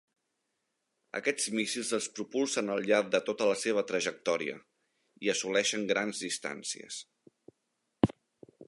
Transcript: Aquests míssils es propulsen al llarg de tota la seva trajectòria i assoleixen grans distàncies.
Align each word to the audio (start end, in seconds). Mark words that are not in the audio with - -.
Aquests 1.19 1.49
míssils 1.57 1.91
es 1.97 2.07
propulsen 2.19 2.73
al 2.77 2.81
llarg 2.87 3.13
de 3.17 3.21
tota 3.27 3.51
la 3.51 3.59
seva 3.65 3.85
trajectòria 3.93 4.57
i 5.27 5.33
assoleixen 5.37 5.87
grans 5.95 6.25
distàncies. 6.29 7.01